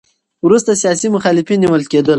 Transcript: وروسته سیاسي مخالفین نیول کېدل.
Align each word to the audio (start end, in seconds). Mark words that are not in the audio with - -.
وروسته 0.45 0.71
سیاسي 0.81 1.07
مخالفین 1.15 1.59
نیول 1.63 1.83
کېدل. 1.91 2.09